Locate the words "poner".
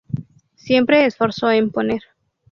1.69-2.01